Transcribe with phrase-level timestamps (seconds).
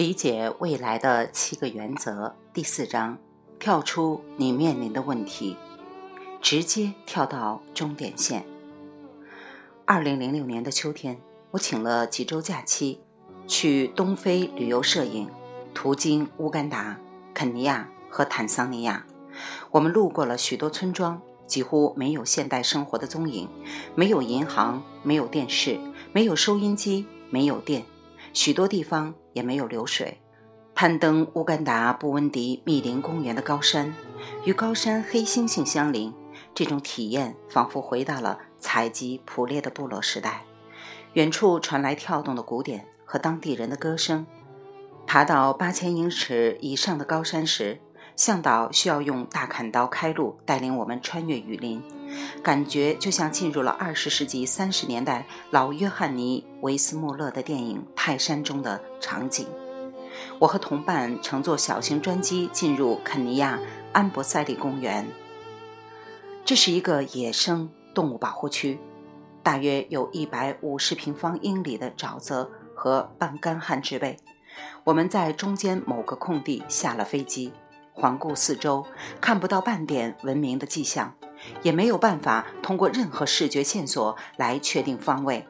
[0.00, 3.18] 理解未来的七个原则第四章：
[3.58, 5.58] 跳出你面临的问题，
[6.40, 8.46] 直接跳到终点线。
[9.84, 11.20] 二零零六年的秋天，
[11.50, 13.02] 我请了几周假期，
[13.46, 15.28] 去东非旅游摄影，
[15.74, 16.98] 途经乌干达、
[17.34, 19.04] 肯尼亚和坦桑尼亚。
[19.70, 23.46] 我们路过了许多村庄，几乎没有现代生活的踪影，
[23.94, 25.78] 没有银行，没有电视，
[26.14, 27.84] 没有收音机，没有电，
[28.32, 30.20] 许多地方也没有流水。
[30.74, 33.94] 攀登乌干达布温迪密林公园的高山，
[34.44, 36.14] 与高山黑猩猩相邻，
[36.54, 40.44] 这种体验仿佛回到了采集捕猎的部落时代。
[41.14, 44.26] 远处传来跳动的鼓点和当地人的歌声。
[45.06, 47.80] 爬到八千英尺以上的高山时，
[48.20, 51.82] 向导需要用大砍刀开路，带领我们穿越雨林，
[52.42, 59.46] 感觉就像进入了二十世纪三十年代老约翰尼·维斯莫勒的电影《泰山》中的场景。
[60.38, 63.58] 我和同伴乘坐小型专机进入肯尼亚
[63.94, 65.08] 安博塞利公园，
[66.44, 68.78] 这是一个野生动物保护区，
[69.42, 74.18] 大约有一百五十平方英里的沼泽和半干旱植被。
[74.84, 77.50] 我们在中间某个空地下了飞机。
[78.00, 78.86] 环顾四周，
[79.20, 81.14] 看不到半点文明的迹象，
[81.62, 85.46] 也没有办法通过任何视觉线索来确定方位。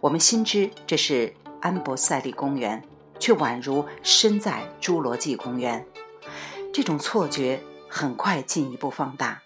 [0.00, 2.84] 我们心知这是安博塞利公园，
[3.18, 5.84] 却宛如身在侏罗纪公园。
[6.72, 9.42] 这种错觉很快进一步放大。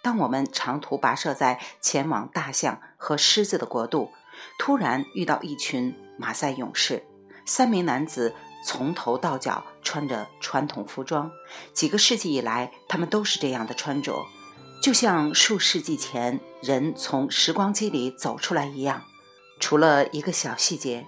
[0.00, 4.10] 当我们长途跋涉在前往大象和狮子的国度，
[4.58, 7.04] 突然遇到一群马赛勇士，
[7.44, 8.34] 三名男子。
[8.64, 11.30] 从头到脚穿着传统服装，
[11.72, 14.24] 几个世纪以来，他们都是这样的穿着，
[14.80, 19.02] 就像数世纪前人从时光机里走出来一样。
[19.58, 21.06] 除了一个小细节，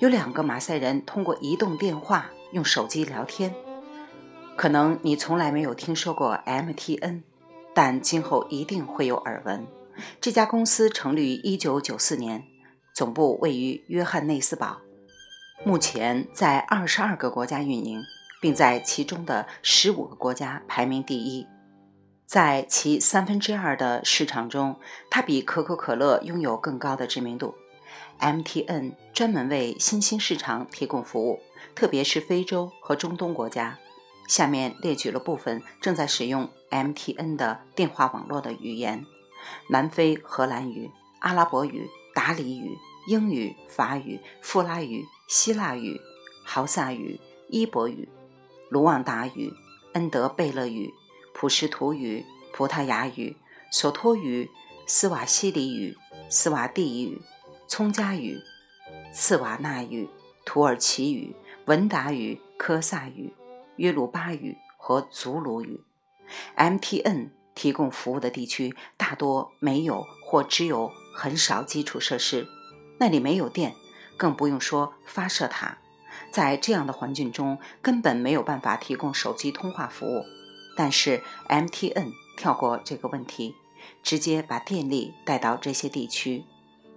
[0.00, 3.54] 有两个马赛人通过移动电话用手机聊天。
[4.56, 7.22] 可能你从来没有听说过 MTN，
[7.74, 9.66] 但今后一定会有耳闻。
[10.20, 12.44] 这家公司成立于1994年，
[12.94, 14.85] 总部位于约翰内斯堡。
[15.64, 18.02] 目前在二十二个国家运营，
[18.40, 21.46] 并在其中的十五个国家排名第一。
[22.26, 24.78] 在其三分之二的市场中，
[25.10, 27.54] 它比可口可乐拥有更高的知名度。
[28.20, 31.40] MTN 专门为新兴市场提供服务，
[31.74, 33.78] 特别是非洲和中东国家。
[34.28, 39.04] 下面列举了部分正在使用 MTN 的电话网络的语言：
[39.70, 40.90] 南非荷兰语、
[41.20, 42.76] 阿拉伯语、达里语。
[43.08, 46.00] 英语、法语、富拉语、希腊语、
[46.44, 48.08] 豪萨语、伊博语、
[48.68, 49.52] 卢旺达语、
[49.94, 50.94] 恩德贝勒语、
[51.34, 53.36] 普什图语、葡萄牙语、
[53.72, 54.48] 索托语、
[54.86, 55.96] 斯瓦西里语、
[56.30, 57.20] 斯瓦蒂语、
[57.66, 58.40] 葱加语、
[59.12, 60.08] 茨瓦纳语、
[60.44, 61.34] 土耳其语、
[61.64, 63.34] 文达语、科萨语、
[63.76, 65.80] 约鲁巴语和祖鲁语。
[66.56, 72.46] MTN 提供服务的地区大多没有或只有很少基础设施。
[72.98, 73.74] 那里没有电，
[74.16, 75.78] 更不用说发射塔。
[76.30, 80.24] 在这样的环境中，根本没有办法提供手机通话服务。
[80.76, 83.54] 但是 MTN 跳过这个问题，
[84.02, 86.44] 直接把电力带到这些地区。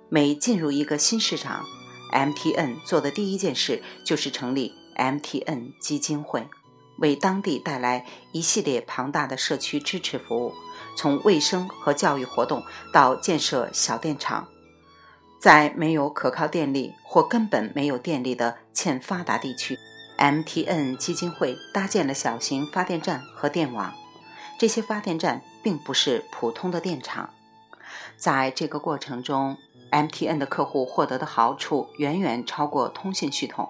[0.10, 1.64] 每进入一个新市场
[2.12, 6.48] ，MTN 做的第一件事就是成立 MTN 基金会，
[6.98, 10.54] 为当地带来一系列庞大的社区支持服务，
[10.98, 14.48] 从卫生和教育活动到建设小电厂。
[15.40, 19.80] 在没有可靠电力或根本没有电力的欠发达地区
[20.18, 23.94] ，MTN 基金会搭建了小型发电站和电网。
[24.60, 27.30] 这些发电站并不是普通的电厂。
[28.18, 29.56] 在这个过程中
[29.92, 33.70] ，MTN 的客户获得的好处远远超过通信系统，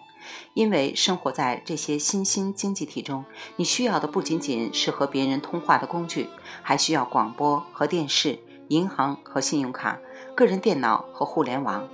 [0.56, 3.24] 因为生活在这些新兴经济体中，
[3.58, 6.28] 你需要的不仅仅是和别人通话的工具，
[6.64, 8.40] 还需要广播和电视。
[8.70, 10.00] 银行和信用卡、
[10.36, 11.88] 个人电脑和互联网，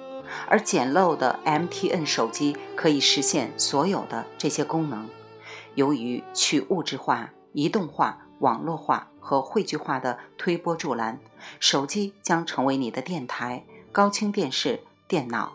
[0.48, 5.10] 而简陋的 MTN 手机可以实现所有的这些功能。
[5.74, 11.20] 由于去物质化、移动化、网络化和汇聚化的推波助澜，
[11.60, 15.54] 手机将成为你的电台、高清电视、电脑。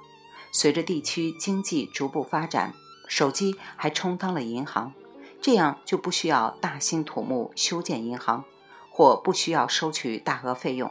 [0.52, 2.72] 随着地区经济逐步发展，
[3.06, 4.92] 手机还充当了银行，
[5.40, 8.44] 这样就不需要大兴土木修建银行，
[8.90, 10.90] 或不需要收取大额费用。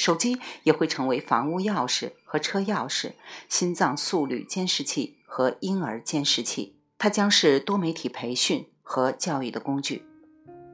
[0.00, 3.12] 手机也会成为房屋钥匙和车钥匙、
[3.50, 6.78] 心脏速率监视器和婴儿监视器。
[6.96, 10.06] 它将是多媒体培训和教育的工具，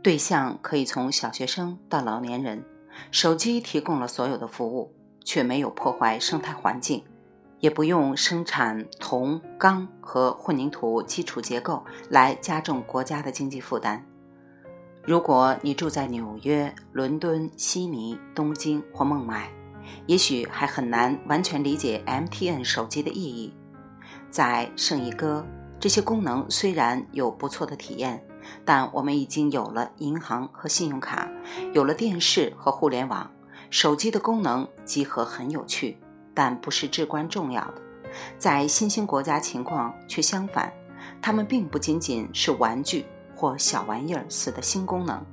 [0.00, 2.64] 对象可以从小学生到老年人。
[3.10, 4.94] 手机提供了所有的服务，
[5.24, 7.02] 却没有破坏生态环境，
[7.58, 14.06] 也不用生产铜、钢和混凝土基础结构来加重国家的经济负担。
[15.06, 19.48] 如果你住在纽约、伦敦、悉尼、东京或孟买，
[20.06, 23.54] 也许还很难完全理解 MTN 手机的意义。
[24.30, 25.46] 在圣伊戈，
[25.78, 28.20] 这些功能虽然有不错的体验，
[28.64, 31.28] 但我们已经有了银行和信用卡，
[31.72, 33.30] 有了电视和互联网。
[33.70, 35.98] 手机的功能集合很有趣，
[36.34, 37.74] 但不是至关重要的。
[38.38, 40.72] 在新兴国家情况却相反，
[41.22, 43.06] 它们并不仅仅是玩具。
[43.36, 45.24] 或小玩意儿似的新功能，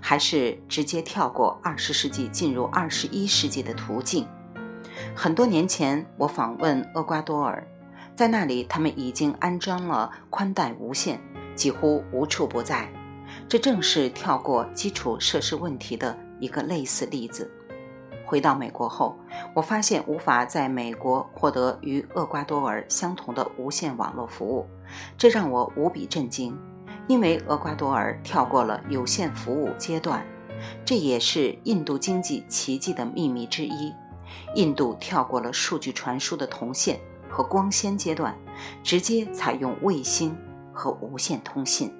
[0.00, 4.28] 还是直接跳过二十世纪进入二十一世纪的途径。
[5.14, 7.66] 很多年前，我访问厄瓜多尔，
[8.14, 11.18] 在那里他们已经安装了宽带无线，
[11.54, 12.88] 几乎无处不在。
[13.48, 17.50] 这正是跳过基础设施问题的一个类似例子。
[18.26, 19.16] 回到美国后，
[19.54, 24.66] 我发现无法在美国获得与厄瓜多尔相同的无线网络服务，
[25.16, 26.54] 这让我无比震惊。
[27.08, 30.24] 因为厄瓜多尔跳过了有限服务阶段，
[30.84, 33.92] 这也是印度经济奇迹的秘密之一。
[34.54, 37.00] 印度跳过了数据传输的铜线
[37.30, 38.36] 和光纤阶段，
[38.82, 40.36] 直接采用卫星
[40.70, 41.90] 和无线通信。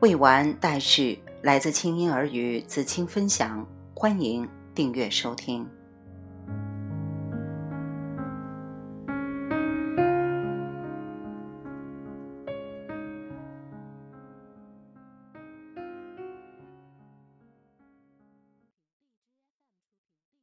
[0.00, 5.66] 未完待续，来自清音儿语子清分享，欢迎订阅收听。